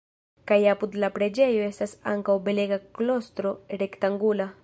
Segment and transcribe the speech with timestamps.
[0.51, 4.53] Kaj apud la preĝejo estas ankaŭ belega klostro rektangula.